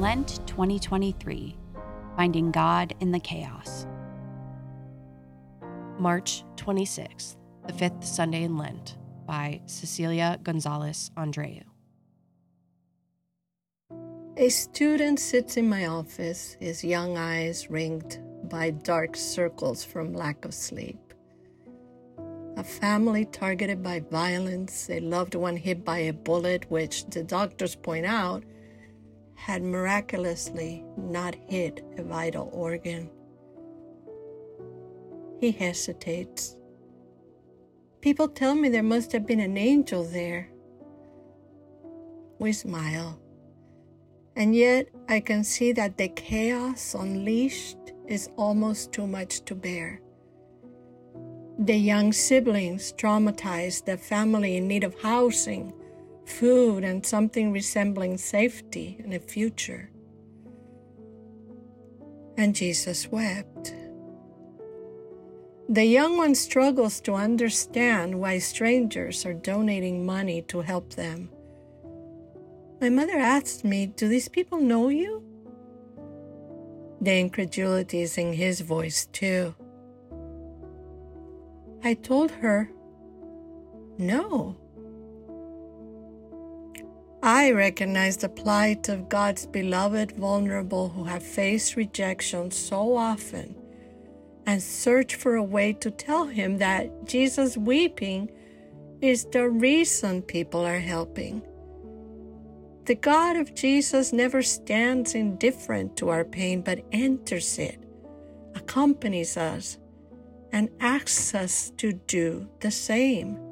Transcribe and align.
Lent 0.00 0.40
2023 0.46 1.58
Finding 2.16 2.50
God 2.50 2.94
in 3.00 3.12
the 3.12 3.20
Chaos. 3.20 3.86
March 5.98 6.42
26th, 6.56 7.36
the 7.66 7.74
fifth 7.74 8.02
Sunday 8.02 8.44
in 8.44 8.56
Lent, 8.56 8.96
by 9.26 9.60
Cecilia 9.66 10.38
Gonzalez 10.42 11.10
Andrieu. 11.18 11.64
A 14.38 14.48
student 14.48 15.20
sits 15.20 15.58
in 15.58 15.68
my 15.68 15.84
office, 15.84 16.56
his 16.58 16.82
young 16.82 17.18
eyes 17.18 17.68
ringed 17.68 18.20
by 18.44 18.70
dark 18.70 19.14
circles 19.14 19.84
from 19.84 20.14
lack 20.14 20.46
of 20.46 20.54
sleep. 20.54 21.12
A 22.56 22.64
family 22.64 23.26
targeted 23.26 23.82
by 23.82 24.00
violence, 24.00 24.88
a 24.88 25.00
loved 25.00 25.34
one 25.34 25.58
hit 25.58 25.84
by 25.84 25.98
a 25.98 26.14
bullet, 26.14 26.70
which 26.70 27.04
the 27.04 27.22
doctors 27.22 27.76
point 27.76 28.06
out 28.06 28.44
had 29.40 29.62
miraculously 29.62 30.84
not 30.98 31.34
hit 31.34 31.82
a 31.96 32.02
vital 32.02 32.50
organ. 32.52 33.08
He 35.40 35.50
hesitates. 35.50 36.56
People 38.02 38.28
tell 38.28 38.54
me 38.54 38.68
there 38.68 38.82
must 38.82 39.12
have 39.12 39.26
been 39.26 39.40
an 39.40 39.56
angel 39.56 40.04
there. 40.04 40.50
We 42.38 42.52
smile. 42.52 43.18
And 44.36 44.54
yet 44.54 44.88
I 45.08 45.20
can 45.20 45.42
see 45.42 45.72
that 45.72 45.96
the 45.96 46.08
chaos 46.08 46.94
unleashed 46.94 47.78
is 48.06 48.28
almost 48.36 48.92
too 48.92 49.06
much 49.06 49.44
to 49.46 49.54
bear. 49.54 50.02
The 51.58 51.76
young 51.76 52.12
siblings 52.12 52.92
traumatized, 52.92 53.86
the 53.86 53.96
family 53.96 54.58
in 54.58 54.68
need 54.68 54.84
of 54.84 55.00
housing, 55.00 55.72
food, 56.30 56.84
and 56.84 57.04
something 57.04 57.52
resembling 57.52 58.16
safety 58.16 58.98
and 59.02 59.12
a 59.12 59.18
future. 59.18 59.90
And 62.36 62.54
Jesus 62.54 63.08
wept. 63.08 63.74
The 65.68 65.84
young 65.84 66.16
one 66.16 66.34
struggles 66.34 67.00
to 67.02 67.14
understand 67.14 68.18
why 68.18 68.38
strangers 68.38 69.24
are 69.24 69.34
donating 69.34 70.04
money 70.04 70.42
to 70.42 70.62
help 70.62 70.94
them. 70.94 71.30
My 72.80 72.88
mother 72.88 73.18
asked 73.18 73.64
me, 73.64 73.86
Do 73.86 74.08
these 74.08 74.28
people 74.28 74.60
know 74.60 74.88
you? 74.88 75.22
The 77.00 77.18
incredulity 77.18 78.00
is 78.00 78.18
in 78.18 78.32
his 78.32 78.62
voice, 78.62 79.06
too. 79.12 79.54
I 81.84 81.94
told 81.94 82.30
her, 82.30 82.70
No. 83.98 84.56
I 87.22 87.50
recognize 87.52 88.16
the 88.16 88.30
plight 88.30 88.88
of 88.88 89.10
God's 89.10 89.44
beloved 89.44 90.12
vulnerable 90.12 90.88
who 90.88 91.04
have 91.04 91.22
faced 91.22 91.76
rejection 91.76 92.50
so 92.50 92.96
often 92.96 93.54
and 94.46 94.62
search 94.62 95.16
for 95.16 95.34
a 95.34 95.42
way 95.42 95.74
to 95.74 95.90
tell 95.90 96.24
him 96.26 96.56
that 96.58 97.06
Jesus 97.06 97.58
weeping 97.58 98.30
is 99.02 99.26
the 99.26 99.50
reason 99.50 100.22
people 100.22 100.64
are 100.64 100.78
helping. 100.78 101.42
The 102.86 102.94
God 102.94 103.36
of 103.36 103.54
Jesus 103.54 104.14
never 104.14 104.42
stands 104.42 105.14
indifferent 105.14 105.98
to 105.98 106.08
our 106.08 106.24
pain, 106.24 106.62
but 106.62 106.84
enters 106.90 107.58
it, 107.58 107.78
accompanies 108.54 109.36
us, 109.36 109.78
and 110.52 110.70
asks 110.80 111.34
us 111.34 111.70
to 111.76 111.92
do 111.92 112.48
the 112.60 112.70
same. 112.70 113.49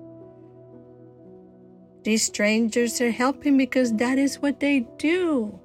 These 2.09 2.25
strangers 2.25 3.03
are 3.03 3.11
helping 3.11 3.59
because 3.59 3.93
that 3.97 4.17
is 4.17 4.37
what 4.37 4.61
they 4.61 4.87
do. 4.97 5.61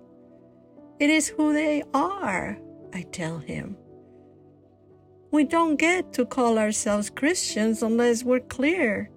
It 0.99 1.09
is 1.09 1.29
who 1.29 1.53
they 1.53 1.83
are, 1.93 2.57
I 2.93 3.03
tell 3.03 3.37
him. 3.37 3.77
We 5.31 5.45
don't 5.45 5.77
get 5.77 6.11
to 6.11 6.25
call 6.25 6.57
ourselves 6.57 7.09
Christians 7.09 7.81
unless 7.81 8.25
we're 8.25 8.41
clear 8.41 9.09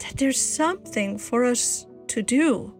that 0.00 0.18
there's 0.18 0.38
something 0.38 1.16
for 1.16 1.42
us 1.42 1.86
to 2.08 2.20
do. 2.20 2.74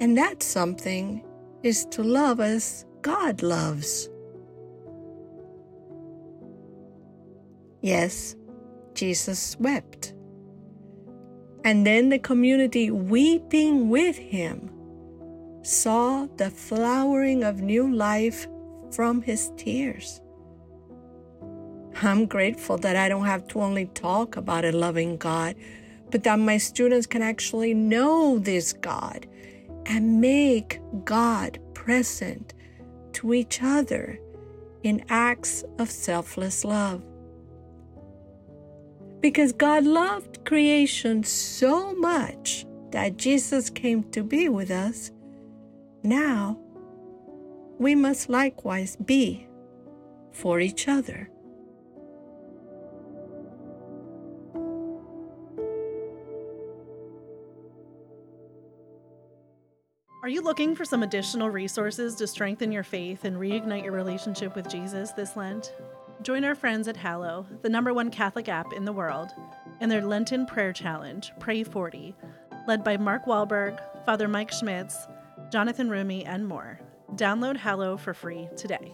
And 0.00 0.18
that 0.18 0.42
something 0.42 1.24
is 1.62 1.84
to 1.92 2.02
love 2.02 2.40
as 2.40 2.84
God 3.02 3.44
loves. 3.44 4.10
Yes, 7.82 8.34
Jesus 8.94 9.56
wept. 9.60 10.14
And 11.64 11.86
then 11.86 12.08
the 12.08 12.18
community, 12.18 12.90
weeping 12.90 13.88
with 13.88 14.16
him, 14.18 14.70
saw 15.62 16.26
the 16.36 16.50
flowering 16.50 17.44
of 17.44 17.60
new 17.60 17.92
life 17.94 18.46
from 18.90 19.22
his 19.22 19.52
tears. 19.56 20.20
I'm 22.02 22.26
grateful 22.26 22.78
that 22.78 22.96
I 22.96 23.08
don't 23.08 23.26
have 23.26 23.46
to 23.48 23.60
only 23.60 23.86
talk 23.86 24.36
about 24.36 24.64
a 24.64 24.72
loving 24.72 25.16
God, 25.18 25.54
but 26.10 26.24
that 26.24 26.38
my 26.38 26.58
students 26.58 27.06
can 27.06 27.22
actually 27.22 27.74
know 27.74 28.38
this 28.38 28.72
God 28.72 29.26
and 29.86 30.20
make 30.20 30.80
God 31.04 31.60
present 31.74 32.54
to 33.14 33.34
each 33.34 33.62
other 33.62 34.18
in 34.82 35.04
acts 35.08 35.64
of 35.78 35.90
selfless 35.90 36.64
love. 36.64 37.02
Because 39.22 39.52
God 39.52 39.84
loved 39.84 40.44
creation 40.44 41.22
so 41.22 41.94
much 41.94 42.66
that 42.90 43.16
Jesus 43.16 43.70
came 43.70 44.02
to 44.10 44.24
be 44.24 44.48
with 44.48 44.72
us, 44.72 45.12
now 46.02 46.58
we 47.78 47.94
must 47.94 48.28
likewise 48.28 48.96
be 48.96 49.46
for 50.32 50.58
each 50.58 50.88
other. 50.88 51.30
Are 60.22 60.28
you 60.28 60.40
looking 60.40 60.74
for 60.74 60.84
some 60.84 61.04
additional 61.04 61.48
resources 61.48 62.16
to 62.16 62.26
strengthen 62.26 62.72
your 62.72 62.84
faith 62.84 63.24
and 63.24 63.36
reignite 63.36 63.84
your 63.84 63.92
relationship 63.92 64.56
with 64.56 64.68
Jesus 64.68 65.12
this 65.12 65.36
Lent? 65.36 65.72
Join 66.22 66.44
our 66.44 66.54
friends 66.54 66.86
at 66.86 66.96
Hallow, 66.96 67.46
the 67.62 67.68
number 67.68 67.92
one 67.92 68.08
Catholic 68.08 68.48
app 68.48 68.72
in 68.72 68.84
the 68.84 68.92
world, 68.92 69.30
in 69.80 69.88
their 69.88 70.02
Lenten 70.02 70.46
prayer 70.46 70.72
challenge, 70.72 71.32
Pray 71.40 71.64
40, 71.64 72.14
led 72.68 72.84
by 72.84 72.96
Mark 72.96 73.24
Wahlberg, 73.26 73.80
Father 74.06 74.28
Mike 74.28 74.52
Schmitz, 74.52 75.08
Jonathan 75.50 75.88
Roumie, 75.88 76.24
and 76.24 76.46
more. 76.46 76.78
Download 77.16 77.56
Hallow 77.56 77.96
for 77.96 78.14
free 78.14 78.48
today. 78.56 78.92